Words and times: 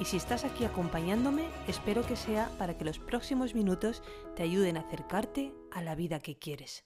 y 0.00 0.04
si 0.04 0.16
estás 0.16 0.44
aquí 0.44 0.64
acompañándome, 0.64 1.44
espero 1.66 2.06
que 2.06 2.16
sea 2.16 2.50
para 2.58 2.78
que 2.78 2.84
los 2.84 2.98
próximos 2.98 3.54
minutos 3.54 4.02
te 4.36 4.44
ayuden 4.44 4.76
a 4.76 4.80
acercarte 4.80 5.52
a 5.72 5.82
la 5.82 5.94
vida 5.94 6.20
que 6.20 6.38
quieres. 6.38 6.84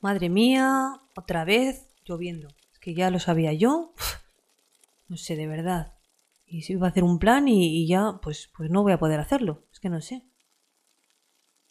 Madre 0.00 0.30
mía, 0.30 1.00
otra 1.14 1.44
vez 1.44 1.94
lloviendo. 2.06 2.48
Es 2.72 2.78
que 2.78 2.94
ya 2.94 3.10
lo 3.10 3.18
sabía 3.18 3.52
yo. 3.52 3.92
No 5.08 5.16
sé, 5.16 5.36
de 5.36 5.46
verdad. 5.46 5.98
Y 6.46 6.62
si 6.62 6.74
iba 6.74 6.86
a 6.86 6.90
hacer 6.90 7.04
un 7.04 7.18
plan 7.18 7.48
y, 7.48 7.86
ya, 7.86 8.20
pues, 8.22 8.48
pues 8.56 8.70
no 8.70 8.82
voy 8.82 8.92
a 8.92 8.98
poder 8.98 9.20
hacerlo. 9.20 9.64
Es 9.72 9.80
que 9.80 9.88
no 9.88 10.00
sé. 10.00 10.22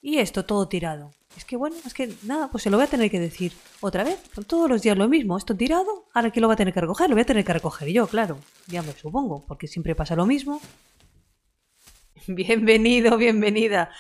Y 0.02 0.20
esto 0.20 0.46
todo 0.46 0.68
tirado. 0.68 1.14
Es 1.36 1.46
que 1.46 1.58
bueno, 1.58 1.76
es 1.86 1.94
que 1.94 2.14
nada, 2.24 2.50
pues 2.50 2.64
se 2.64 2.70
lo 2.70 2.78
voy 2.78 2.86
a 2.86 2.90
tener 2.90 3.12
que 3.12 3.20
decir 3.20 3.54
otra 3.82 4.04
vez. 4.04 4.20
Todos 4.48 4.70
los 4.70 4.82
días 4.82 4.98
lo 4.98 5.08
mismo. 5.08 5.38
Esto 5.38 5.56
tirado, 5.56 6.06
ahora 6.14 6.32
que 6.32 6.40
lo 6.40 6.48
va 6.48 6.54
a 6.54 6.58
tener 6.58 6.74
que 6.74 6.82
recoger, 6.82 7.10
lo 7.10 7.16
voy 7.16 7.22
a 7.22 7.26
tener 7.26 7.46
que 7.46 7.54
recoger 7.54 7.90
yo, 7.90 8.08
claro. 8.08 8.40
Ya 8.68 8.82
me 8.82 8.94
supongo, 8.94 9.46
porque 9.46 9.68
siempre 9.68 9.96
pasa 9.96 10.16
lo 10.16 10.26
mismo. 10.26 10.62
Bienvenido, 12.28 13.18
bienvenida. 13.18 13.92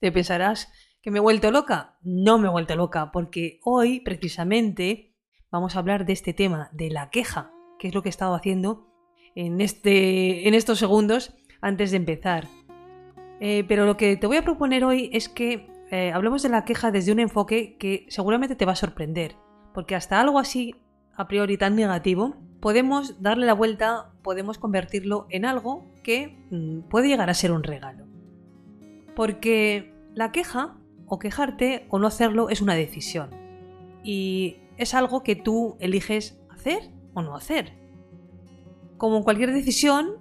Te 0.00 0.12
pensarás 0.12 0.68
que 1.02 1.10
me 1.10 1.18
he 1.18 1.22
vuelto 1.22 1.50
loca. 1.50 1.98
No 2.02 2.38
me 2.38 2.48
he 2.48 2.50
vuelto 2.50 2.76
loca, 2.76 3.10
porque 3.12 3.60
hoy 3.64 4.00
precisamente 4.00 5.16
vamos 5.50 5.74
a 5.74 5.80
hablar 5.80 6.06
de 6.06 6.12
este 6.12 6.32
tema, 6.32 6.70
de 6.72 6.90
la 6.90 7.10
queja, 7.10 7.50
que 7.78 7.88
es 7.88 7.94
lo 7.94 8.02
que 8.02 8.08
he 8.08 8.10
estado 8.10 8.34
haciendo 8.34 8.88
en, 9.34 9.60
este, 9.60 10.48
en 10.48 10.54
estos 10.54 10.78
segundos 10.78 11.34
antes 11.60 11.90
de 11.90 11.96
empezar. 11.96 12.48
Eh, 13.40 13.64
pero 13.68 13.86
lo 13.86 13.96
que 13.96 14.16
te 14.16 14.26
voy 14.26 14.36
a 14.36 14.42
proponer 14.42 14.84
hoy 14.84 15.10
es 15.12 15.28
que 15.28 15.70
eh, 15.90 16.12
hablemos 16.12 16.42
de 16.42 16.48
la 16.48 16.64
queja 16.64 16.90
desde 16.90 17.12
un 17.12 17.20
enfoque 17.20 17.76
que 17.78 18.06
seguramente 18.08 18.56
te 18.56 18.64
va 18.64 18.72
a 18.72 18.76
sorprender, 18.76 19.36
porque 19.72 19.94
hasta 19.94 20.20
algo 20.20 20.38
así, 20.38 20.74
a 21.14 21.28
priori 21.28 21.56
tan 21.56 21.76
negativo, 21.76 22.36
podemos 22.60 23.22
darle 23.22 23.46
la 23.46 23.54
vuelta, 23.54 24.12
podemos 24.22 24.58
convertirlo 24.58 25.26
en 25.30 25.44
algo 25.44 25.86
que 26.02 26.36
mm, 26.50 26.88
puede 26.88 27.08
llegar 27.08 27.30
a 27.30 27.34
ser 27.34 27.52
un 27.52 27.62
regalo. 27.62 28.06
Porque 29.14 29.94
la 30.14 30.32
queja, 30.32 30.76
o 31.06 31.18
quejarte, 31.18 31.86
o 31.90 31.98
no 31.98 32.06
hacerlo, 32.06 32.50
es 32.50 32.60
una 32.60 32.74
decisión. 32.74 33.30
Y 34.02 34.58
es 34.76 34.94
algo 34.94 35.22
que 35.22 35.36
tú 35.36 35.76
eliges 35.80 36.40
hacer 36.50 36.90
o 37.14 37.22
no 37.22 37.34
hacer. 37.34 37.72
Como 38.96 39.24
cualquier 39.24 39.52
decisión, 39.52 40.18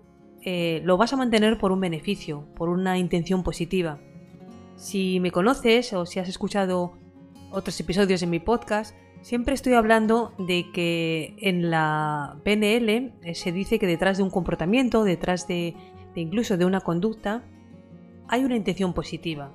eh, 0.50 0.82
lo 0.86 0.96
vas 0.96 1.12
a 1.12 1.18
mantener 1.18 1.58
por 1.58 1.74
un 1.74 1.82
beneficio, 1.82 2.48
por 2.56 2.70
una 2.70 2.98
intención 2.98 3.44
positiva. 3.44 4.00
Si 4.78 5.20
me 5.20 5.30
conoces 5.30 5.92
o 5.92 6.06
si 6.06 6.20
has 6.20 6.30
escuchado 6.30 6.94
otros 7.52 7.78
episodios 7.82 8.24
en 8.24 8.30
mi 8.30 8.40
podcast, 8.40 8.96
siempre 9.20 9.54
estoy 9.54 9.74
hablando 9.74 10.32
de 10.40 10.72
que 10.72 11.36
en 11.42 11.70
la 11.70 12.40
PNL 12.46 13.12
eh, 13.24 13.36
se 13.36 13.52
dice 13.52 13.78
que 13.78 13.88
detrás 13.88 14.16
de 14.16 14.24
un 14.24 14.30
comportamiento, 14.30 15.04
detrás 15.04 15.50
de, 15.50 15.76
incluso 16.16 16.56
de 16.56 16.64
una 16.64 16.80
conducta, 16.80 17.44
hay 18.30 18.46
una 18.46 18.56
intención 18.56 18.94
positiva. 18.94 19.52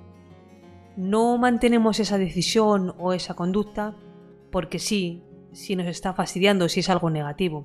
No 0.98 1.38
mantenemos 1.38 2.00
esa 2.00 2.18
decisión 2.18 2.94
o 2.98 3.14
esa 3.14 3.32
conducta 3.32 3.96
porque 4.50 4.78
sí, 4.78 5.22
si 5.52 5.74
nos 5.74 5.86
está 5.86 6.12
fastidiando, 6.12 6.68
si 6.68 6.80
es 6.80 6.90
algo 6.90 7.08
negativo. 7.08 7.64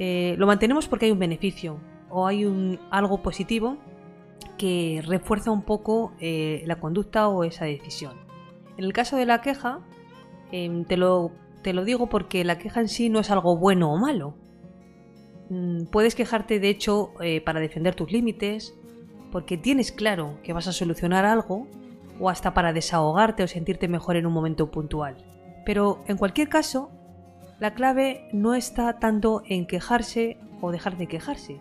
Eh, 0.00 0.34
lo 0.36 0.48
mantenemos 0.48 0.88
porque 0.88 1.06
hay 1.06 1.12
un 1.12 1.20
beneficio, 1.20 1.78
o 2.14 2.28
hay 2.28 2.78
algo 2.90 3.22
positivo 3.22 3.76
que 4.56 5.02
refuerza 5.04 5.50
un 5.50 5.62
poco 5.62 6.12
eh, 6.20 6.62
la 6.64 6.78
conducta 6.78 7.28
o 7.28 7.42
esa 7.42 7.64
decisión. 7.64 8.16
En 8.76 8.84
el 8.84 8.92
caso 8.92 9.16
de 9.16 9.26
la 9.26 9.40
queja, 9.40 9.80
em, 10.52 10.84
te, 10.84 10.96
lo, 10.96 11.32
te, 11.62 11.72
lo, 11.72 11.84
digo 11.84 12.08
porque 12.08 12.44
la 12.44 12.56
queja 12.56 12.80
en 12.80 12.88
sí 12.88 13.08
no 13.08 13.18
es 13.18 13.30
algo 13.32 13.56
bueno 13.56 13.92
o 13.92 13.98
malo. 13.98 14.36
Mm, 15.50 15.86
puedes 15.86 16.14
quejarte, 16.14 16.60
de 16.60 16.70
hecho, 16.70 17.10
eh, 17.20 17.40
para 17.40 17.58
defender 17.58 17.96
tus 17.96 18.12
límites, 18.12 18.74
porque 19.32 19.58
tienes 19.58 19.90
claro 19.90 20.38
que 20.44 20.52
vas 20.52 20.68
a 20.68 20.72
solucionar 20.72 21.24
algo, 21.24 21.66
o 22.20 22.30
hasta 22.30 22.54
para 22.54 22.72
desahogarte 22.72 23.42
o 23.42 23.48
sentirte 23.48 23.88
mejor 23.88 24.14
en 24.16 24.26
un 24.26 24.32
momento 24.32 24.70
puntual. 24.70 25.16
Pero 25.66 26.04
en 26.06 26.16
cualquier 26.16 26.48
caso, 26.48 26.92
la 27.58 27.74
clave 27.74 28.28
no 28.32 28.54
está 28.54 29.00
tanto 29.00 29.42
en 29.46 29.66
quejarse 29.66 30.38
o 30.60 30.70
dejar 30.70 30.96
de 30.96 31.08
quejarse, 31.08 31.60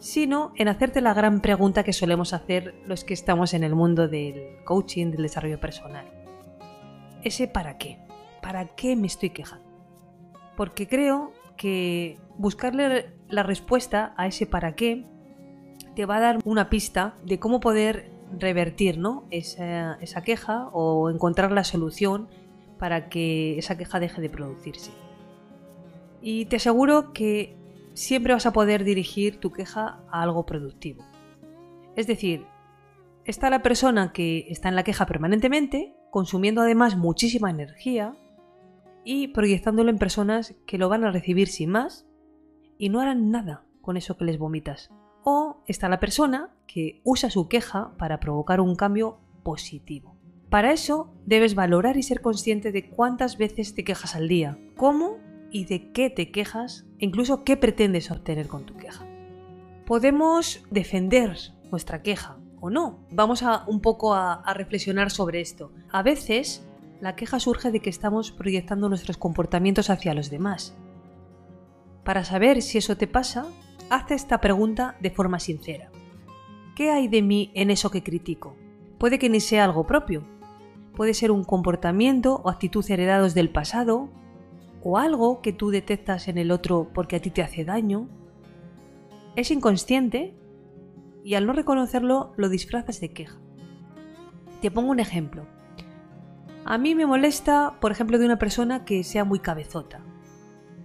sino 0.00 0.52
en 0.56 0.68
hacerte 0.68 1.02
la 1.02 1.14
gran 1.14 1.40
pregunta 1.40 1.84
que 1.84 1.92
solemos 1.92 2.32
hacer 2.32 2.74
los 2.86 3.04
que 3.04 3.14
estamos 3.14 3.54
en 3.54 3.62
el 3.62 3.74
mundo 3.74 4.08
del 4.08 4.64
coaching, 4.64 5.10
del 5.10 5.22
desarrollo 5.22 5.60
personal. 5.60 6.06
Ese 7.22 7.46
para 7.46 7.76
qué. 7.76 7.98
¿Para 8.40 8.74
qué 8.74 8.96
me 8.96 9.06
estoy 9.06 9.30
quejando? 9.30 9.68
Porque 10.56 10.88
creo 10.88 11.32
que 11.56 12.18
buscarle 12.38 13.12
la 13.28 13.42
respuesta 13.42 14.14
a 14.16 14.26
ese 14.26 14.46
para 14.46 14.74
qué 14.74 15.04
te 15.94 16.06
va 16.06 16.16
a 16.16 16.20
dar 16.20 16.38
una 16.44 16.70
pista 16.70 17.14
de 17.22 17.38
cómo 17.38 17.60
poder 17.60 18.10
revertir 18.38 18.96
¿no? 18.96 19.26
esa, 19.30 19.98
esa 20.00 20.22
queja 20.22 20.68
o 20.72 21.10
encontrar 21.10 21.52
la 21.52 21.64
solución 21.64 22.28
para 22.78 23.10
que 23.10 23.58
esa 23.58 23.76
queja 23.76 24.00
deje 24.00 24.22
de 24.22 24.30
producirse. 24.30 24.92
Y 26.22 26.46
te 26.46 26.56
aseguro 26.56 27.12
que 27.12 27.59
siempre 27.94 28.32
vas 28.32 28.46
a 28.46 28.52
poder 28.52 28.84
dirigir 28.84 29.38
tu 29.38 29.52
queja 29.52 30.00
a 30.10 30.22
algo 30.22 30.46
productivo. 30.46 31.04
Es 31.96 32.06
decir, 32.06 32.46
está 33.24 33.50
la 33.50 33.62
persona 33.62 34.12
que 34.12 34.46
está 34.48 34.68
en 34.68 34.76
la 34.76 34.84
queja 34.84 35.06
permanentemente, 35.06 35.94
consumiendo 36.10 36.62
además 36.62 36.96
muchísima 36.96 37.50
energía 37.50 38.16
y 39.04 39.28
proyectándolo 39.28 39.90
en 39.90 39.98
personas 39.98 40.54
que 40.66 40.78
lo 40.78 40.88
van 40.88 41.04
a 41.04 41.10
recibir 41.10 41.48
sin 41.48 41.70
más 41.70 42.06
y 42.78 42.88
no 42.88 43.00
harán 43.00 43.30
nada 43.30 43.64
con 43.80 43.96
eso 43.96 44.16
que 44.16 44.24
les 44.24 44.38
vomitas. 44.38 44.90
O 45.22 45.62
está 45.66 45.88
la 45.88 46.00
persona 46.00 46.54
que 46.66 47.00
usa 47.04 47.30
su 47.30 47.48
queja 47.48 47.96
para 47.98 48.20
provocar 48.20 48.60
un 48.60 48.74
cambio 48.74 49.18
positivo. 49.42 50.16
Para 50.48 50.72
eso 50.72 51.12
debes 51.26 51.54
valorar 51.54 51.96
y 51.96 52.02
ser 52.02 52.20
consciente 52.20 52.72
de 52.72 52.88
cuántas 52.88 53.38
veces 53.38 53.74
te 53.74 53.84
quejas 53.84 54.16
al 54.16 54.28
día, 54.28 54.58
cómo 54.76 55.18
y 55.50 55.64
de 55.64 55.92
qué 55.92 56.10
te 56.10 56.30
quejas 56.30 56.86
e 56.98 57.06
incluso 57.06 57.44
qué 57.44 57.56
pretendes 57.56 58.10
obtener 58.10 58.48
con 58.48 58.64
tu 58.64 58.76
queja. 58.76 59.06
Podemos 59.86 60.62
defender 60.70 61.36
nuestra 61.70 62.02
queja 62.02 62.38
o 62.60 62.70
no. 62.70 63.06
Vamos 63.10 63.42
a 63.42 63.64
un 63.66 63.80
poco 63.80 64.14
a, 64.14 64.34
a 64.34 64.54
reflexionar 64.54 65.10
sobre 65.10 65.40
esto. 65.40 65.72
A 65.90 66.02
veces 66.02 66.66
la 67.00 67.16
queja 67.16 67.40
surge 67.40 67.70
de 67.70 67.80
que 67.80 67.90
estamos 67.90 68.30
proyectando 68.30 68.88
nuestros 68.88 69.16
comportamientos 69.16 69.90
hacia 69.90 70.14
los 70.14 70.30
demás. 70.30 70.76
Para 72.04 72.24
saber 72.24 72.62
si 72.62 72.78
eso 72.78 72.96
te 72.96 73.06
pasa, 73.06 73.46
haz 73.88 74.10
esta 74.10 74.40
pregunta 74.40 74.96
de 75.00 75.10
forma 75.10 75.40
sincera. 75.40 75.90
¿Qué 76.76 76.90
hay 76.90 77.08
de 77.08 77.22
mí 77.22 77.50
en 77.54 77.70
eso 77.70 77.90
que 77.90 78.02
critico? 78.02 78.56
Puede 78.98 79.18
que 79.18 79.28
ni 79.28 79.40
sea 79.40 79.64
algo 79.64 79.86
propio. 79.86 80.24
Puede 80.94 81.14
ser 81.14 81.30
un 81.30 81.44
comportamiento 81.44 82.36
o 82.44 82.50
actitud 82.50 82.84
heredados 82.90 83.34
del 83.34 83.50
pasado 83.50 84.10
o 84.82 84.98
algo 84.98 85.40
que 85.42 85.52
tú 85.52 85.70
detectas 85.70 86.28
en 86.28 86.38
el 86.38 86.50
otro 86.50 86.90
porque 86.94 87.16
a 87.16 87.20
ti 87.20 87.30
te 87.30 87.42
hace 87.42 87.64
daño. 87.64 88.08
Es 89.36 89.50
inconsciente 89.50 90.34
y 91.24 91.34
al 91.34 91.46
no 91.46 91.52
reconocerlo 91.52 92.32
lo 92.36 92.48
disfrazas 92.48 93.00
de 93.00 93.12
queja. 93.12 93.38
Te 94.60 94.70
pongo 94.70 94.90
un 94.90 95.00
ejemplo. 95.00 95.46
A 96.64 96.78
mí 96.78 96.94
me 96.94 97.06
molesta, 97.06 97.78
por 97.80 97.92
ejemplo, 97.92 98.18
de 98.18 98.26
una 98.26 98.38
persona 98.38 98.84
que 98.84 99.02
sea 99.04 99.24
muy 99.24 99.40
cabezota. 99.40 100.04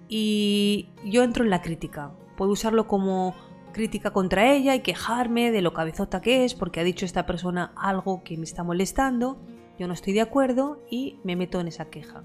Y 0.07 0.89
yo 1.03 1.23
entro 1.23 1.43
en 1.43 1.49
la 1.49 1.61
crítica. 1.61 2.13
Puedo 2.37 2.51
usarlo 2.51 2.87
como 2.87 3.35
crítica 3.73 4.11
contra 4.11 4.53
ella 4.53 4.73
y 4.73 4.79
quejarme 4.79 5.51
de 5.51 5.61
lo 5.61 5.73
cabezota 5.73 6.21
que 6.21 6.45
es 6.45 6.55
porque 6.55 6.79
ha 6.79 6.83
dicho 6.85 7.05
esta 7.05 7.25
persona 7.25 7.73
algo 7.75 8.23
que 8.23 8.37
me 8.37 8.45
está 8.45 8.63
molestando. 8.63 9.37
Yo 9.77 9.87
no 9.87 9.93
estoy 9.93 10.13
de 10.13 10.21
acuerdo 10.21 10.81
y 10.89 11.19
me 11.23 11.35
meto 11.35 11.59
en 11.59 11.67
esa 11.67 11.89
queja. 11.89 12.23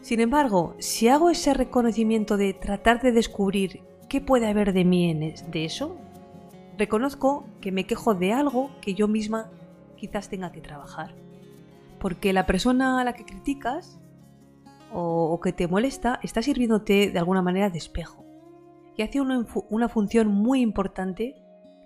Sin 0.00 0.20
embargo, 0.20 0.74
si 0.78 1.08
hago 1.08 1.30
ese 1.30 1.52
reconocimiento 1.52 2.36
de 2.36 2.54
tratar 2.54 3.02
de 3.02 3.12
descubrir 3.12 3.82
qué 4.08 4.20
puede 4.20 4.46
haber 4.46 4.72
de 4.72 4.84
mí 4.84 5.10
en 5.10 5.34
eso, 5.52 5.98
reconozco 6.78 7.44
que 7.60 7.70
me 7.70 7.86
quejo 7.86 8.14
de 8.14 8.32
algo 8.32 8.70
que 8.80 8.94
yo 8.94 9.08
misma 9.08 9.50
quizás 9.96 10.30
tenga 10.30 10.52
que 10.52 10.62
trabajar. 10.62 11.14
Porque 11.98 12.32
la 12.32 12.46
persona 12.46 13.00
a 13.00 13.04
la 13.04 13.12
que 13.12 13.26
criticas 13.26 14.00
o, 14.90 15.38
que 15.42 15.52
te 15.52 15.68
molesta 15.68 16.18
está 16.22 16.40
sirviéndote 16.40 17.10
de 17.10 17.18
alguna 17.18 17.42
manera 17.42 17.68
de 17.68 17.78
espejo. 17.78 18.24
Y 18.96 19.02
hace 19.02 19.20
una, 19.20 19.46
una 19.68 19.88
función 19.88 20.28
muy 20.28 20.62
importante 20.62 21.36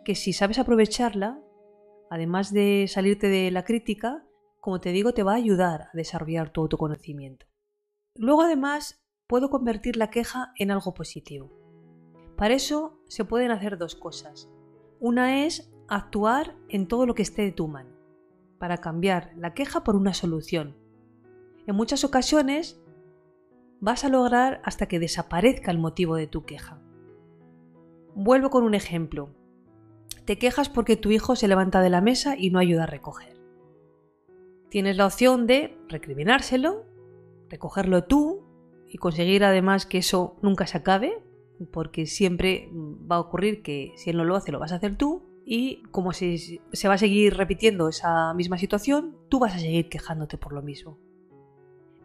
que 0.04 0.14
si 0.14 0.32
sabes 0.32 0.60
aprovecharla, 0.60 1.40
además 2.10 2.52
de 2.52 2.86
salirte 2.88 3.28
de 3.28 3.50
la 3.50 3.64
crítica, 3.64 4.24
como 4.60 4.80
te 4.80 4.92
digo, 4.92 5.12
te 5.12 5.24
va 5.24 5.32
a 5.32 5.36
ayudar 5.36 5.82
a 5.82 5.90
desarrollar 5.92 6.50
tu 6.50 6.60
autoconocimiento. 6.62 7.46
Luego 8.16 8.42
además 8.42 9.04
puedo 9.26 9.50
convertir 9.50 9.96
la 9.96 10.10
queja 10.10 10.52
en 10.56 10.70
algo 10.70 10.94
positivo. 10.94 11.50
Para 12.36 12.54
eso 12.54 13.00
se 13.08 13.24
pueden 13.24 13.50
hacer 13.50 13.76
dos 13.76 13.96
cosas. 13.96 14.48
Una 15.00 15.44
es 15.44 15.72
actuar 15.88 16.56
en 16.68 16.86
todo 16.86 17.06
lo 17.06 17.14
que 17.14 17.22
esté 17.22 17.42
de 17.42 17.52
tu 17.52 17.66
mano, 17.66 17.90
para 18.58 18.78
cambiar 18.78 19.32
la 19.36 19.52
queja 19.52 19.82
por 19.82 19.96
una 19.96 20.14
solución. 20.14 20.76
En 21.66 21.74
muchas 21.74 22.04
ocasiones 22.04 22.80
vas 23.80 24.04
a 24.04 24.08
lograr 24.08 24.60
hasta 24.64 24.86
que 24.86 25.00
desaparezca 25.00 25.70
el 25.70 25.78
motivo 25.78 26.14
de 26.14 26.28
tu 26.28 26.44
queja. 26.44 26.80
Vuelvo 28.14 28.48
con 28.48 28.62
un 28.62 28.74
ejemplo. 28.74 29.34
Te 30.24 30.38
quejas 30.38 30.68
porque 30.68 30.96
tu 30.96 31.10
hijo 31.10 31.34
se 31.34 31.48
levanta 31.48 31.80
de 31.80 31.90
la 31.90 32.00
mesa 32.00 32.36
y 32.38 32.50
no 32.50 32.60
ayuda 32.60 32.84
a 32.84 32.86
recoger. 32.86 33.36
Tienes 34.70 34.96
la 34.96 35.06
opción 35.06 35.46
de 35.46 35.76
recriminárselo, 35.88 36.93
recogerlo 37.54 38.04
tú 38.04 38.42
y 38.88 38.98
conseguir 38.98 39.44
además 39.44 39.86
que 39.86 39.98
eso 39.98 40.36
nunca 40.42 40.66
se 40.66 40.78
acabe, 40.78 41.22
porque 41.72 42.06
siempre 42.06 42.68
va 42.72 43.16
a 43.16 43.20
ocurrir 43.20 43.62
que 43.62 43.92
si 43.96 44.10
él 44.10 44.16
no 44.16 44.24
lo 44.24 44.34
hace 44.34 44.50
lo 44.50 44.58
vas 44.58 44.72
a 44.72 44.76
hacer 44.76 44.96
tú 44.96 45.22
y 45.44 45.82
como 45.92 46.12
si 46.12 46.60
se 46.72 46.88
va 46.88 46.94
a 46.94 46.98
seguir 46.98 47.36
repitiendo 47.36 47.88
esa 47.88 48.34
misma 48.34 48.58
situación, 48.58 49.16
tú 49.28 49.38
vas 49.38 49.54
a 49.54 49.58
seguir 49.58 49.88
quejándote 49.88 50.36
por 50.36 50.52
lo 50.52 50.62
mismo. 50.62 50.98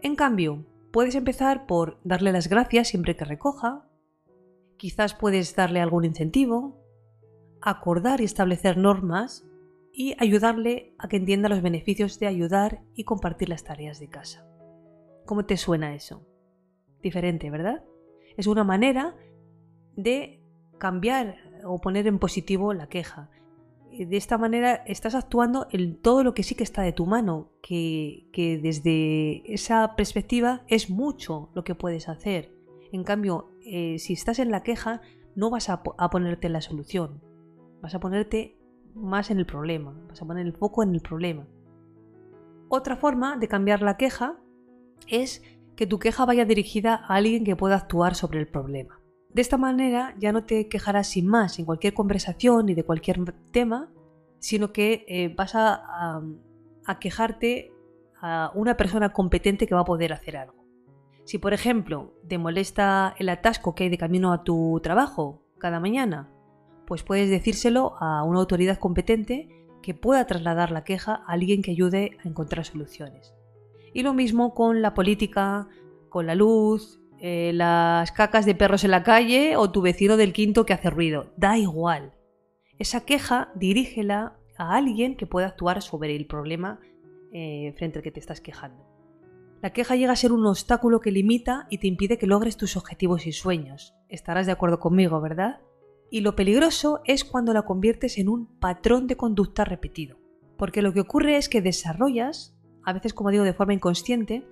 En 0.02 0.16
cambio, 0.16 0.66
puedes 0.92 1.16
empezar 1.16 1.66
por 1.66 2.00
darle 2.04 2.32
las 2.32 2.48
gracias 2.48 2.90
siempre 2.90 3.16
que 3.16 3.26
recoja, 3.26 3.90
quizás 4.78 5.16
puedes 5.16 5.56
darle 5.56 5.82
algún 5.82 6.06
incentivo, 6.06 6.78
acordar 7.62 8.22
y 8.22 8.26
establecer 8.26 8.78
normas 8.78 9.46
y 9.92 10.16
ayudarle 10.20 10.94
a 11.00 11.08
que 11.08 11.18
entienda 11.18 11.50
los 11.50 11.62
beneficios 11.62 12.20
de 12.20 12.28
ayudar 12.28 12.84
y 12.94 13.04
compartir 13.04 13.50
las 13.50 13.64
tareas 13.64 14.00
de 14.00 14.10
casa. 14.10 14.49
¿Cómo 15.30 15.46
te 15.46 15.58
suena 15.58 15.94
eso? 15.94 16.26
Diferente, 17.04 17.52
¿verdad? 17.52 17.84
Es 18.36 18.48
una 18.48 18.64
manera 18.64 19.16
de 19.96 20.42
cambiar 20.80 21.36
o 21.64 21.80
poner 21.80 22.08
en 22.08 22.18
positivo 22.18 22.74
la 22.74 22.90
queja. 22.90 23.30
De 23.92 24.18
esta 24.18 24.40
manera 24.40 24.74
estás 24.88 25.14
actuando 25.14 25.68
en 25.70 26.02
todo 26.02 26.24
lo 26.24 26.34
que 26.34 26.42
sí 26.42 26.56
que 26.56 26.64
está 26.64 26.82
de 26.82 26.94
tu 26.94 27.06
mano, 27.06 27.52
que, 27.62 28.28
desde 28.64 29.44
esa 29.54 29.96
perspectiva 29.96 30.64
es 30.68 30.90
mucho 30.90 31.52
lo 31.54 31.64
que 31.64 31.76
puedes 31.76 32.10
hacer. 32.10 32.52
En 32.92 33.04
cambio, 33.04 33.52
eh, 33.64 34.00
si 34.00 34.14
estás 34.14 34.40
en 34.40 34.50
la 34.50 34.64
queja, 34.64 35.02
no 35.36 35.52
vas 35.52 35.70
a, 35.70 35.84
a 36.00 36.10
ponerte 36.10 36.48
en 36.48 36.54
la 36.54 36.62
solución, 36.62 37.22
vas 37.84 37.94
a 37.94 38.00
ponerte 38.00 38.58
más 38.96 39.30
en 39.30 39.38
el 39.38 39.46
problema, 39.46 39.94
vas 40.10 40.24
a 40.24 40.26
poner 40.26 40.48
el 40.48 40.54
foco 40.54 40.82
en 40.82 40.96
el 40.96 41.02
problema. 41.02 41.46
Otra 42.68 42.96
forma 42.96 43.38
de 43.38 43.48
cambiar 43.48 43.84
la 43.84 43.96
queja 43.96 44.40
es 45.08 45.44
que 45.76 45.88
tu 45.88 46.00
queja 46.00 46.26
vaya 46.26 46.46
dirigida 46.46 46.96
a 46.96 47.16
alguien 47.16 47.44
que 47.44 47.56
pueda 47.56 47.76
actuar 47.76 48.16
sobre 48.16 48.40
el 48.40 48.48
problema. 48.48 49.00
De 49.34 49.42
esta 49.42 49.58
manera 49.58 50.16
ya 50.20 50.32
no 50.32 50.44
te 50.44 50.68
quejarás 50.68 51.08
sin 51.08 51.28
más 51.28 51.60
en 51.60 51.66
cualquier 51.66 51.94
conversación 51.94 52.66
ni 52.66 52.74
de 52.74 52.84
cualquier 52.84 53.34
tema, 53.52 53.90
sino 54.40 54.74
que 54.74 55.06
eh, 55.08 55.34
vas 55.36 55.56
a, 55.56 56.22
a 56.86 57.00
quejarte 57.00 57.72
a 58.22 58.52
una 58.56 58.76
persona 58.76 59.14
competente 59.14 59.68
que 59.68 59.76
va 59.76 59.82
a 59.82 59.86
poder 59.86 60.14
hacer 60.14 60.36
algo. 60.36 60.66
Si 61.26 61.38
por 61.38 61.54
ejemplo 61.54 62.14
te 62.28 62.38
molesta 62.38 63.16
el 63.20 63.30
atasco 63.30 63.76
que 63.76 63.84
hay 63.84 63.90
de 63.90 63.98
camino 63.98 64.34
a 64.34 64.44
tu 64.44 64.80
trabajo 64.82 65.44
cada 65.60 65.80
mañana, 65.80 66.32
pues 66.88 67.04
puedes 67.04 67.30
decírselo 67.30 67.94
a 68.00 68.24
una 68.24 68.40
autoridad 68.40 68.80
competente 68.80 69.48
que 69.84 69.94
pueda 69.94 70.26
trasladar 70.26 70.72
la 70.72 70.84
queja 70.84 71.24
a 71.26 71.34
alguien 71.34 71.62
que 71.62 71.72
ayude 71.72 72.18
a 72.24 72.28
encontrar 72.28 72.66
soluciones. 72.66 73.36
Y 73.94 74.04
lo 74.04 74.14
mismo 74.14 74.54
con 74.54 74.82
la 74.82 74.94
política, 74.94 75.68
con 76.10 76.28
la 76.28 76.36
luz, 76.36 77.00
eh, 77.20 77.52
las 77.54 78.12
cacas 78.12 78.46
de 78.46 78.56
perros 78.56 78.84
en 78.84 78.92
la 78.92 79.04
calle 79.04 79.58
o 79.58 79.72
tu 79.72 79.82
vecino 79.82 80.18
del 80.18 80.34
quinto 80.34 80.66
que 80.66 80.74
hace 80.74 80.90
ruido. 80.90 81.34
Da 81.38 81.58
igual. 81.58 82.14
Esa 82.78 83.06
queja 83.06 83.52
dirígela 83.56 84.38
a 84.58 84.76
alguien 84.76 85.16
que 85.16 85.28
pueda 85.28 85.48
actuar 85.48 85.82
sobre 85.82 86.16
el 86.16 86.28
problema 86.28 86.80
eh, 87.34 87.74
frente 87.78 88.00
al 88.00 88.04
que 88.04 88.12
te 88.12 88.20
estás 88.20 88.42
quejando. 88.42 88.90
La 89.62 89.74
queja 89.74 89.98
llega 89.98 90.14
a 90.14 90.16
ser 90.16 90.32
un 90.32 90.46
obstáculo 90.46 91.02
que 91.02 91.12
limita 91.12 91.68
y 91.70 91.80
te 91.80 91.88
impide 91.88 92.18
que 92.18 92.28
logres 92.28 92.56
tus 92.56 92.78
objetivos 92.78 93.28
y 93.28 93.34
sueños. 93.34 93.94
Estarás 94.08 94.46
de 94.46 94.54
acuerdo 94.54 94.80
conmigo, 94.80 95.20
¿verdad? 95.20 95.60
Y 96.10 96.22
lo 96.22 96.36
peligroso 96.36 97.02
es 97.04 97.26
cuando 97.26 97.54
la 97.54 97.64
conviertes 97.64 98.18
en 98.18 98.30
un 98.30 98.48
patrón 98.60 99.08
de 99.08 99.18
conducta 99.18 99.66
repetido. 99.66 100.18
Porque 100.58 100.82
lo 100.82 100.94
que 100.94 101.02
ocurre 101.02 101.36
es 101.36 101.50
que 101.50 101.62
desarrollas, 101.62 102.56
a 102.84 102.94
veces 102.94 103.14
como 103.14 103.32
digo 103.32 103.44
de 103.44 103.54
forma 103.54 103.74
inconsciente, 103.74 104.48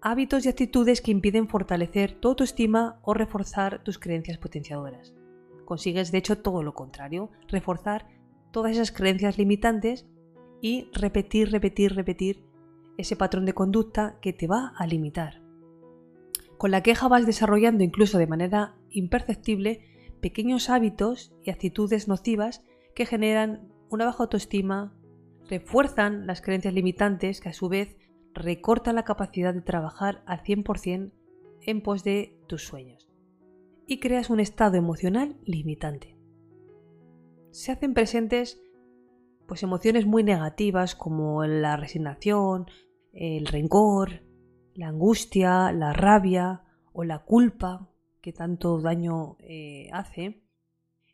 hábitos 0.00 0.44
y 0.44 0.48
actitudes 0.48 1.00
que 1.00 1.10
impiden 1.10 1.48
fortalecer 1.48 2.12
tu 2.20 2.28
autoestima 2.28 3.00
o 3.02 3.14
reforzar 3.14 3.82
tus 3.82 3.98
creencias 3.98 4.38
potenciadoras. 4.38 5.14
Consigues 5.64 6.12
de 6.12 6.18
hecho 6.18 6.38
todo 6.38 6.62
lo 6.62 6.74
contrario, 6.74 7.30
reforzar 7.48 8.06
todas 8.52 8.72
esas 8.72 8.92
creencias 8.92 9.38
limitantes 9.38 10.06
y 10.60 10.88
repetir, 10.92 11.50
repetir, 11.50 11.94
repetir 11.94 12.44
ese 12.96 13.16
patrón 13.16 13.44
de 13.44 13.52
conducta 13.52 14.18
que 14.20 14.32
te 14.32 14.46
va 14.46 14.72
a 14.76 14.86
limitar. 14.86 15.42
Con 16.56 16.70
la 16.70 16.82
queja 16.82 17.08
vas 17.08 17.26
desarrollando 17.26 17.84
incluso 17.84 18.16
de 18.16 18.26
manera 18.26 18.76
imperceptible 18.90 19.80
pequeños 20.20 20.70
hábitos 20.70 21.34
y 21.44 21.50
actitudes 21.50 22.08
nocivas 22.08 22.64
que 22.94 23.04
generan 23.04 23.68
una 23.90 24.06
baja 24.06 24.22
autoestima, 24.22 24.95
refuerzan 25.48 26.26
las 26.26 26.40
creencias 26.40 26.74
limitantes 26.74 27.40
que 27.40 27.48
a 27.48 27.52
su 27.52 27.68
vez 27.68 27.96
recorta 28.34 28.92
la 28.92 29.04
capacidad 29.04 29.54
de 29.54 29.62
trabajar 29.62 30.22
al 30.26 30.42
100% 30.42 31.12
en 31.62 31.82
pos 31.82 32.04
de 32.04 32.38
tus 32.46 32.64
sueños 32.64 33.08
y 33.86 34.00
creas 34.00 34.30
un 34.30 34.40
estado 34.40 34.76
emocional 34.76 35.36
limitante. 35.44 36.16
Se 37.50 37.72
hacen 37.72 37.94
presentes 37.94 38.60
pues 39.46 39.62
emociones 39.62 40.06
muy 40.06 40.24
negativas 40.24 40.94
como 40.96 41.44
la 41.44 41.76
resignación, 41.76 42.66
el 43.12 43.46
rencor, 43.46 44.22
la 44.74 44.88
angustia, 44.88 45.72
la 45.72 45.92
rabia 45.92 46.64
o 46.92 47.04
la 47.04 47.20
culpa 47.20 47.88
que 48.20 48.32
tanto 48.32 48.80
daño 48.80 49.36
eh, 49.38 49.88
hace. 49.92 50.42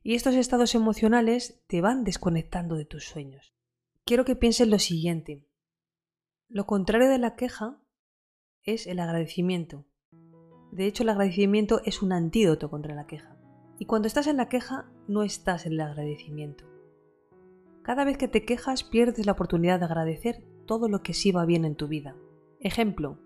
Y 0.03 0.15
estos 0.15 0.35
estados 0.35 0.75
emocionales 0.75 1.63
te 1.67 1.81
van 1.81 2.05
desconectando 2.05 2.75
de 2.75 2.87
tus 2.87 3.05
sueños. 3.05 3.55
Quiero 4.05 4.25
que 4.25 4.35
pienses 4.35 4.67
lo 4.67 4.81
siguiente. 4.81 5.47
Lo 6.49 6.67
contrario 6.67 7.09
de 7.09 7.19
la 7.19 7.37
queja 7.37 7.81
es 8.65 8.89
el 8.89 8.99
agradecimiento. 8.99 9.87
De 10.73 10.87
hecho, 10.87 11.05
el 11.05 11.11
agradecimiento 11.11 11.81
es 11.85 12.03
un 12.03 12.13
antídoto 12.13 12.69
contra 12.69 12.97
la 12.97 13.07
queja. 13.07 13.37
Y 13.79 13.87
cuando 13.87 14.09
estás 14.09 14.27
en 14.27 14.39
la 14.39 14.49
queja, 14.49 14.91
no 15.07 15.23
estás 15.23 15.67
en 15.67 15.75
el 15.75 15.83
agradecimiento. 15.83 16.65
Cada 17.83 18.05
vez 18.05 18.19
que 18.19 18.27
te 18.27 18.45
quejas, 18.45 18.83
pierdes 18.83 19.25
la 19.25 19.33
oportunidad 19.33 19.79
de 19.79 19.85
agradecer 19.85 20.45
todo 20.67 20.89
lo 20.89 21.05
que 21.05 21.15
sí 21.15 21.31
va 21.31 21.45
bien 21.45 21.65
en 21.65 21.77
tu 21.77 21.87
vida. 21.87 22.17
Ejemplo, 22.59 23.21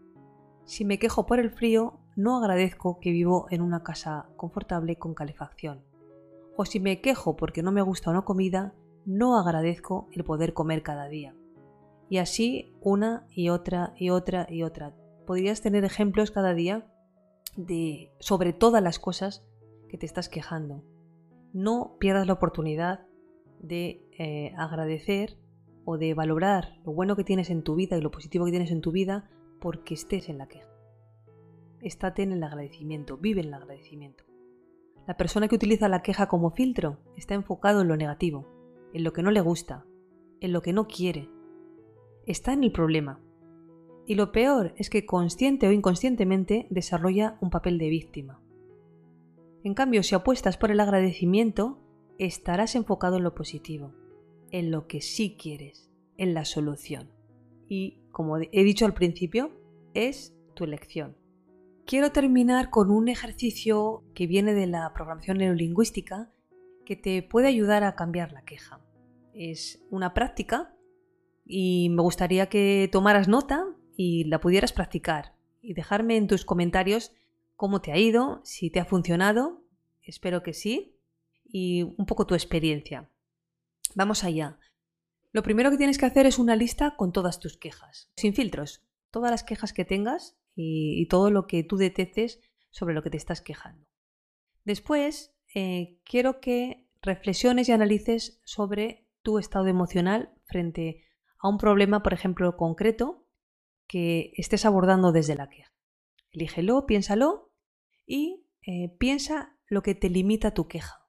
si 0.64 0.84
me 0.84 0.98
quejo 0.98 1.24
por 1.24 1.40
el 1.40 1.50
frío, 1.50 2.00
no 2.16 2.36
agradezco 2.36 3.00
que 3.00 3.12
vivo 3.12 3.46
en 3.48 3.62
una 3.62 3.82
casa 3.82 4.28
confortable 4.36 4.96
con 4.96 5.14
calefacción. 5.14 5.86
O 6.54 6.66
si 6.66 6.80
me 6.80 7.00
quejo 7.00 7.34
porque 7.34 7.62
no 7.62 7.72
me 7.72 7.82
gusta 7.82 8.10
una 8.10 8.26
comida, 8.26 8.74
no 9.06 9.38
agradezco 9.38 10.08
el 10.12 10.24
poder 10.24 10.52
comer 10.52 10.82
cada 10.82 11.08
día. 11.08 11.34
Y 12.10 12.18
así 12.18 12.74
una 12.80 13.26
y 13.30 13.48
otra 13.48 13.94
y 13.96 14.10
otra 14.10 14.46
y 14.50 14.62
otra. 14.62 14.94
Podrías 15.26 15.62
tener 15.62 15.84
ejemplos 15.84 16.30
cada 16.30 16.54
día 16.54 16.86
de 17.56 18.12
sobre 18.20 18.52
todas 18.52 18.82
las 18.82 18.98
cosas 18.98 19.44
que 19.88 19.96
te 19.96 20.06
estás 20.06 20.28
quejando. 20.28 20.84
No 21.52 21.96
pierdas 21.98 22.26
la 22.26 22.34
oportunidad 22.34 23.06
de 23.60 24.04
eh, 24.18 24.52
agradecer 24.56 25.38
o 25.84 25.98
de 25.98 26.14
valorar 26.14 26.80
lo 26.84 26.92
bueno 26.92 27.16
que 27.16 27.24
tienes 27.24 27.48
en 27.48 27.62
tu 27.62 27.76
vida 27.76 27.96
y 27.96 28.02
lo 28.02 28.10
positivo 28.10 28.44
que 28.44 28.50
tienes 28.50 28.72
en 28.72 28.80
tu 28.80 28.90
vida 28.90 29.30
porque 29.60 29.94
estés 29.94 30.28
en 30.28 30.38
la 30.38 30.48
queja. 30.48 30.68
Estate 31.80 32.22
en 32.22 32.32
el 32.32 32.42
agradecimiento, 32.42 33.16
vive 33.16 33.40
en 33.40 33.48
el 33.48 33.54
agradecimiento. 33.54 34.24
La 35.06 35.16
persona 35.16 35.46
que 35.46 35.54
utiliza 35.54 35.88
la 35.88 36.02
queja 36.02 36.26
como 36.26 36.50
filtro 36.50 36.98
está 37.16 37.34
enfocado 37.34 37.80
en 37.80 37.88
lo 37.88 37.96
negativo, 37.96 38.55
en 38.96 39.04
lo 39.04 39.12
que 39.12 39.22
no 39.22 39.30
le 39.30 39.42
gusta, 39.42 39.84
en 40.40 40.54
lo 40.54 40.62
que 40.62 40.72
no 40.72 40.86
quiere, 40.86 41.28
está 42.24 42.54
en 42.54 42.64
el 42.64 42.72
problema. 42.72 43.20
Y 44.06 44.14
lo 44.14 44.32
peor 44.32 44.72
es 44.78 44.88
que 44.88 45.04
consciente 45.04 45.68
o 45.68 45.72
inconscientemente 45.72 46.66
desarrolla 46.70 47.36
un 47.42 47.50
papel 47.50 47.76
de 47.76 47.90
víctima. 47.90 48.40
En 49.64 49.74
cambio, 49.74 50.02
si 50.02 50.14
apuestas 50.14 50.56
por 50.56 50.70
el 50.70 50.80
agradecimiento, 50.80 51.78
estarás 52.16 52.74
enfocado 52.74 53.18
en 53.18 53.24
lo 53.24 53.34
positivo, 53.34 53.92
en 54.50 54.70
lo 54.70 54.86
que 54.86 55.02
sí 55.02 55.36
quieres, 55.38 55.90
en 56.16 56.32
la 56.32 56.46
solución. 56.46 57.10
Y, 57.68 57.98
como 58.12 58.38
he 58.38 58.64
dicho 58.64 58.86
al 58.86 58.94
principio, 58.94 59.50
es 59.92 60.34
tu 60.54 60.64
elección. 60.64 61.18
Quiero 61.84 62.12
terminar 62.12 62.70
con 62.70 62.90
un 62.90 63.08
ejercicio 63.08 64.04
que 64.14 64.26
viene 64.26 64.54
de 64.54 64.68
la 64.68 64.90
programación 64.94 65.36
neurolingüística 65.36 66.32
que 66.86 66.96
te 66.96 67.22
puede 67.22 67.48
ayudar 67.48 67.84
a 67.84 67.94
cambiar 67.94 68.32
la 68.32 68.42
queja. 68.42 68.85
Es 69.36 69.84
una 69.90 70.14
práctica 70.14 70.74
y 71.44 71.90
me 71.90 72.00
gustaría 72.00 72.48
que 72.48 72.88
tomaras 72.90 73.28
nota 73.28 73.66
y 73.94 74.24
la 74.24 74.40
pudieras 74.40 74.72
practicar 74.72 75.34
y 75.60 75.74
dejarme 75.74 76.16
en 76.16 76.26
tus 76.26 76.46
comentarios 76.46 77.12
cómo 77.54 77.82
te 77.82 77.92
ha 77.92 77.98
ido, 77.98 78.40
si 78.44 78.70
te 78.70 78.80
ha 78.80 78.86
funcionado, 78.86 79.62
espero 80.02 80.42
que 80.42 80.54
sí, 80.54 80.96
y 81.44 81.82
un 81.82 82.06
poco 82.06 82.26
tu 82.26 82.34
experiencia. 82.34 83.10
Vamos 83.94 84.24
allá. 84.24 84.58
Lo 85.32 85.42
primero 85.42 85.70
que 85.70 85.76
tienes 85.76 85.98
que 85.98 86.06
hacer 86.06 86.24
es 86.24 86.38
una 86.38 86.56
lista 86.56 86.96
con 86.96 87.12
todas 87.12 87.38
tus 87.38 87.58
quejas, 87.58 88.10
sin 88.16 88.32
filtros, 88.32 88.86
todas 89.10 89.30
las 89.30 89.44
quejas 89.44 89.74
que 89.74 89.84
tengas 89.84 90.38
y, 90.54 91.06
todo 91.08 91.30
lo 91.30 91.46
que 91.46 91.62
tú 91.62 91.76
detectes 91.76 92.40
sobre 92.70 92.94
lo 92.94 93.02
que 93.02 93.10
te 93.10 93.18
estás 93.18 93.42
quejando. 93.42 93.86
Después, 94.64 95.34
eh, 95.54 95.98
quiero 96.04 96.40
que 96.40 96.88
reflexiones 97.02 97.68
y 97.68 97.72
analices 97.72 98.40
sobre 98.44 99.05
tu 99.26 99.40
estado 99.40 99.66
emocional 99.66 100.32
frente 100.44 101.02
a 101.40 101.48
un 101.48 101.58
problema, 101.58 102.00
por 102.04 102.12
ejemplo, 102.12 102.56
concreto 102.56 103.26
que 103.88 104.30
estés 104.36 104.64
abordando 104.64 105.10
desde 105.10 105.34
la 105.34 105.48
queja. 105.48 105.72
Elígelo, 106.30 106.86
piénsalo 106.86 107.52
y 108.06 108.46
eh, 108.64 108.94
piensa 109.00 109.58
lo 109.66 109.82
que 109.82 109.96
te 109.96 110.10
limita 110.10 110.54
tu 110.54 110.68
queja 110.68 111.08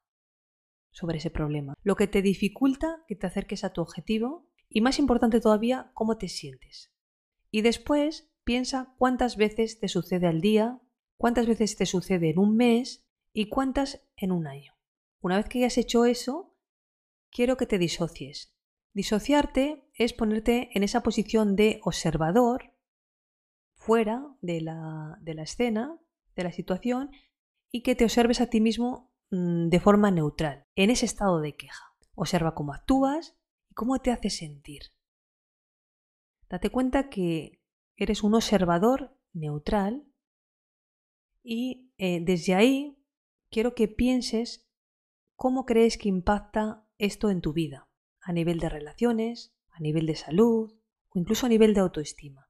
sobre 0.89 1.19
ese 1.19 1.29
problema, 1.29 1.75
lo 1.83 1.95
que 1.95 2.07
te 2.07 2.23
dificulta 2.23 3.03
que 3.07 3.15
te 3.15 3.27
acerques 3.27 3.63
a 3.63 3.71
tu 3.71 3.81
objetivo 3.81 4.49
y 4.67 4.81
más 4.81 4.97
importante 4.97 5.39
todavía, 5.39 5.91
cómo 5.93 6.17
te 6.17 6.27
sientes. 6.27 6.91
Y 7.51 7.61
después 7.61 8.31
piensa 8.43 8.95
cuántas 8.97 9.37
veces 9.37 9.79
te 9.79 9.89
sucede 9.89 10.25
al 10.25 10.41
día, 10.41 10.81
cuántas 11.17 11.45
veces 11.45 11.77
te 11.77 11.85
sucede 11.85 12.31
en 12.31 12.39
un 12.39 12.55
mes 12.55 13.07
y 13.31 13.47
cuántas 13.47 14.01
en 14.15 14.31
un 14.31 14.47
año. 14.47 14.73
Una 15.21 15.37
vez 15.37 15.47
que 15.47 15.59
hayas 15.59 15.77
hecho 15.77 16.05
eso, 16.05 16.56
quiero 17.31 17.57
que 17.57 17.65
te 17.65 17.77
disocies 17.77 18.57
Disociarte 18.97 19.87
es 19.93 20.11
ponerte 20.11 20.71
en 20.73 20.81
esa 20.81 21.03
posición 21.03 21.55
de 21.55 21.79
observador, 21.83 22.73
fuera 23.75 24.35
de 24.41 24.59
la, 24.59 25.19
de 25.21 25.35
la 25.35 25.43
escena, 25.43 26.01
de 26.35 26.43
la 26.43 26.51
situación, 26.51 27.11
y 27.69 27.83
que 27.83 27.93
te 27.93 28.05
observes 28.05 28.41
a 28.41 28.49
ti 28.49 28.59
mismo 28.59 29.13
mm, 29.29 29.67
de 29.69 29.79
forma 29.79 30.09
neutral, 30.09 30.65
en 30.73 30.89
ese 30.89 31.05
estado 31.05 31.41
de 31.41 31.55
queja. 31.55 31.93
Observa 32.15 32.55
cómo 32.55 32.73
actúas 32.73 33.37
y 33.69 33.75
cómo 33.75 33.99
te 33.99 34.09
hace 34.09 34.31
sentir. 34.31 34.81
Date 36.49 36.71
cuenta 36.71 37.07
que 37.11 37.61
eres 37.97 38.23
un 38.23 38.33
observador 38.33 39.15
neutral 39.31 40.07
y 41.43 41.93
eh, 41.99 42.19
desde 42.19 42.55
ahí 42.55 42.97
quiero 43.51 43.75
que 43.75 43.87
pienses 43.87 44.67
cómo 45.35 45.67
crees 45.67 45.99
que 45.99 46.09
impacta 46.09 46.86
esto 46.97 47.29
en 47.29 47.41
tu 47.41 47.53
vida 47.53 47.87
a 48.21 48.33
nivel 48.33 48.59
de 48.59 48.69
relaciones, 48.69 49.53
a 49.69 49.79
nivel 49.79 50.05
de 50.05 50.15
salud 50.15 50.73
o 51.09 51.19
incluso 51.19 51.45
a 51.45 51.49
nivel 51.49 51.73
de 51.73 51.79
autoestima. 51.79 52.49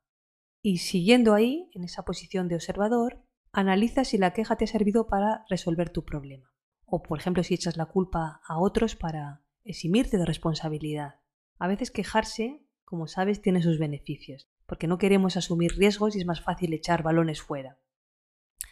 Y 0.62 0.78
siguiendo 0.80 1.34
ahí, 1.34 1.70
en 1.74 1.84
esa 1.84 2.04
posición 2.04 2.48
de 2.48 2.56
observador, 2.56 3.24
analiza 3.52 4.04
si 4.04 4.18
la 4.18 4.34
queja 4.34 4.56
te 4.56 4.66
ha 4.66 4.68
servido 4.68 5.08
para 5.08 5.46
resolver 5.50 5.90
tu 5.90 6.04
problema. 6.04 6.52
O, 6.84 7.04
por 7.04 7.20
ejemplo, 7.20 7.44
si 7.44 7.54
echas 7.54 7.78
la 7.78 7.86
culpa 7.86 8.42
a 8.48 8.60
otros 8.60 8.96
para 8.96 9.44
eximirte 9.64 10.18
de 10.18 10.26
responsabilidad. 10.26 11.20
A 11.60 11.68
veces 11.68 11.92
quejarse, 11.92 12.66
como 12.84 13.08
sabes, 13.08 13.42
tiene 13.42 13.62
sus 13.62 13.78
beneficios, 13.78 14.50
porque 14.66 14.88
no 14.88 14.98
queremos 14.98 15.38
asumir 15.38 15.78
riesgos 15.78 16.16
y 16.16 16.20
es 16.20 16.26
más 16.26 16.42
fácil 16.42 16.74
echar 16.74 17.04
balones 17.04 17.42
fuera. 17.42 17.80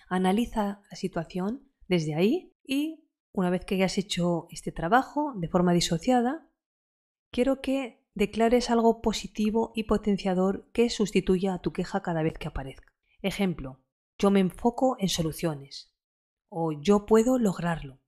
Analiza 0.07 0.81
la 0.89 0.95
situación 0.95 1.71
desde 1.87 2.15
ahí 2.15 2.53
y, 2.63 3.04
una 3.35 3.49
vez 3.49 3.65
que 3.65 3.75
hayas 3.75 3.97
hecho 3.97 4.47
este 4.49 4.71
trabajo 4.71 5.33
de 5.35 5.49
forma 5.49 5.73
disociada, 5.73 6.49
quiero 7.31 7.61
que 7.61 8.01
declares 8.13 8.69
algo 8.69 9.01
positivo 9.01 9.73
y 9.75 9.83
potenciador 9.83 10.69
que 10.71 10.89
sustituya 10.89 11.53
a 11.53 11.61
tu 11.61 11.73
queja 11.73 12.01
cada 12.01 12.23
vez 12.23 12.37
que 12.37 12.47
aparezca. 12.47 12.93
Ejemplo, 13.21 13.81
yo 14.17 14.31
me 14.31 14.39
enfoco 14.39 14.95
en 14.99 15.09
soluciones 15.09 15.93
o 16.47 16.71
yo 16.71 17.05
puedo 17.05 17.37
lograrlo. 17.37 17.99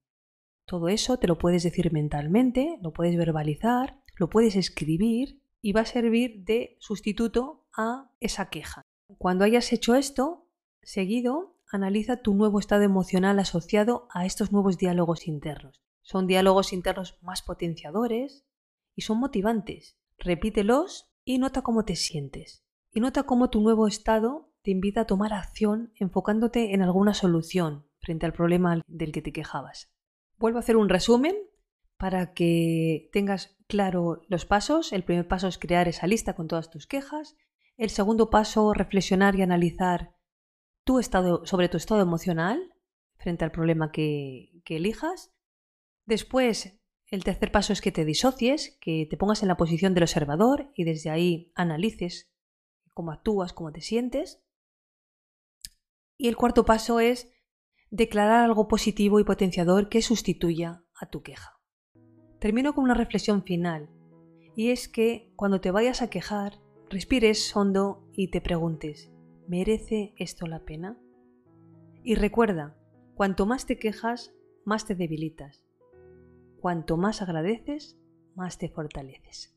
Todo 0.64 0.88
eso 0.88 1.18
te 1.18 1.26
lo 1.26 1.36
puedes 1.36 1.62
decir 1.62 1.92
mentalmente, 1.92 2.78
lo 2.82 2.92
puedes 2.92 3.16
verbalizar, 3.16 4.02
lo 4.16 4.30
puedes 4.30 4.56
escribir 4.56 5.42
y 5.60 5.72
va 5.72 5.82
a 5.82 5.86
servir 5.86 6.44
de 6.44 6.76
sustituto 6.80 7.66
a 7.76 8.10
esa 8.20 8.48
queja. 8.48 8.82
Cuando 9.18 9.44
hayas 9.44 9.72
hecho 9.72 9.94
esto, 9.94 10.46
seguido, 10.82 11.57
analiza 11.70 12.22
tu 12.22 12.34
nuevo 12.34 12.58
estado 12.58 12.82
emocional 12.82 13.38
asociado 13.38 14.08
a 14.12 14.26
estos 14.26 14.52
nuevos 14.52 14.78
diálogos 14.78 15.26
internos. 15.26 15.82
Son 16.02 16.26
diálogos 16.26 16.72
internos 16.72 17.18
más 17.22 17.42
potenciadores, 17.42 18.48
y 18.98 19.02
son 19.02 19.20
motivantes. 19.20 19.96
Repítelos 20.18 21.08
y 21.24 21.38
nota 21.38 21.62
cómo 21.62 21.84
te 21.84 21.94
sientes. 21.94 22.64
Y 22.92 22.98
nota 22.98 23.22
cómo 23.22 23.48
tu 23.48 23.60
nuevo 23.60 23.86
estado 23.86 24.52
te 24.62 24.72
invita 24.72 25.02
a 25.02 25.06
tomar 25.06 25.32
acción 25.32 25.92
enfocándote 26.00 26.74
en 26.74 26.82
alguna 26.82 27.14
solución 27.14 27.86
frente 28.00 28.26
al 28.26 28.32
problema 28.32 28.82
del 28.88 29.12
que 29.12 29.22
te 29.22 29.32
quejabas. 29.32 29.92
Vuelvo 30.36 30.58
a 30.58 30.62
hacer 30.62 30.76
un 30.76 30.88
resumen 30.88 31.36
para 31.96 32.34
que 32.34 33.08
tengas 33.12 33.56
claro 33.68 34.22
los 34.26 34.46
pasos. 34.46 34.92
El 34.92 35.04
primer 35.04 35.28
paso 35.28 35.46
es 35.46 35.58
crear 35.58 35.86
esa 35.86 36.08
lista 36.08 36.34
con 36.34 36.48
todas 36.48 36.68
tus 36.68 36.88
quejas. 36.88 37.36
El 37.76 37.90
segundo 37.90 38.30
paso, 38.30 38.74
reflexionar 38.74 39.36
y 39.36 39.42
analizar 39.42 40.16
sobre 41.44 41.68
tu 41.68 41.76
estado 41.76 42.02
emocional 42.02 42.74
frente 43.18 43.44
al 43.44 43.50
problema 43.50 43.92
que, 43.92 44.60
que 44.64 44.76
elijas. 44.76 45.32
Después, 46.06 46.80
el 47.06 47.24
tercer 47.24 47.50
paso 47.52 47.72
es 47.72 47.80
que 47.80 47.92
te 47.92 48.04
disocies, 48.04 48.76
que 48.80 49.06
te 49.08 49.16
pongas 49.16 49.42
en 49.42 49.48
la 49.48 49.56
posición 49.56 49.94
del 49.94 50.04
observador 50.04 50.70
y 50.74 50.84
desde 50.84 51.10
ahí 51.10 51.52
analices 51.54 52.30
cómo 52.94 53.12
actúas, 53.12 53.52
cómo 53.52 53.72
te 53.72 53.80
sientes. 53.80 54.42
Y 56.16 56.28
el 56.28 56.36
cuarto 56.36 56.64
paso 56.64 57.00
es 57.00 57.32
declarar 57.90 58.44
algo 58.44 58.68
positivo 58.68 59.20
y 59.20 59.24
potenciador 59.24 59.88
que 59.88 60.02
sustituya 60.02 60.84
a 61.00 61.08
tu 61.08 61.22
queja. 61.22 61.60
Termino 62.40 62.74
con 62.74 62.84
una 62.84 62.94
reflexión 62.94 63.42
final, 63.42 63.88
y 64.56 64.70
es 64.70 64.88
que 64.88 65.32
cuando 65.36 65.60
te 65.60 65.70
vayas 65.70 66.02
a 66.02 66.10
quejar, 66.10 66.60
respires 66.90 67.54
hondo 67.56 68.08
y 68.12 68.30
te 68.30 68.40
preguntes, 68.40 69.10
¿merece 69.48 70.14
esto 70.18 70.46
la 70.46 70.60
pena? 70.60 70.98
Y 72.04 72.14
recuerda, 72.14 72.76
cuanto 73.16 73.46
más 73.46 73.66
te 73.66 73.78
quejas, 73.78 74.32
más 74.64 74.86
te 74.86 74.94
debilitas 74.94 75.64
Cuanto 76.60 76.96
más 76.96 77.22
agradeces, 77.22 77.96
más 78.34 78.58
te 78.58 78.68
fortaleces. 78.68 79.54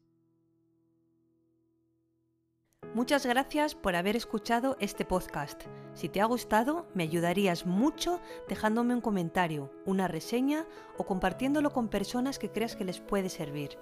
Muchas 2.94 3.26
gracias 3.26 3.74
por 3.74 3.96
haber 3.96 4.16
escuchado 4.16 4.78
este 4.80 5.06
podcast. 5.06 5.64
Si 5.94 6.10
te 6.10 6.22
ha 6.22 6.26
gustado, 6.26 6.88
me 6.94 7.04
ayudarías 7.04 7.66
mucho 7.66 8.20
dejándome 8.48 8.94
un 8.94 9.02
comentario, 9.02 9.72
una 9.86 10.08
reseña 10.08 10.68
o 10.98 11.06
compartiéndolo 11.06 11.72
con 11.72 11.88
personas 11.88 12.38
que 12.38 12.52
creas 12.52 12.76
que 12.76 12.86
les 12.86 13.00
puede 13.00 13.30
servir. 13.30 13.80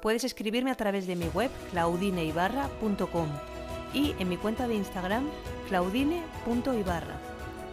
Puedes 0.00 0.24
escribirme 0.24 0.70
a 0.70 0.76
través 0.76 1.06
de 1.06 1.16
mi 1.16 1.26
web 1.28 1.50
claudineibarra.com 1.70 3.59
y 3.92 4.14
en 4.18 4.28
mi 4.28 4.36
cuenta 4.36 4.68
de 4.68 4.74
Instagram 4.74 5.28
claudine.ibarra. 5.68 7.18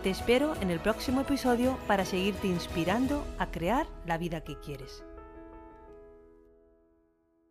Te 0.04 0.10
espero 0.10 0.56
en 0.62 0.72
el 0.72 0.80
próximo 0.80 1.22
episodio 1.22 1.78
para 1.88 2.06
seguirte 2.06 2.48
inspirando 2.48 3.26
a 3.40 3.48
crear 3.48 3.88
la 4.06 4.18
vida 4.18 4.42
que 4.42 4.56
quieres. 4.60 5.04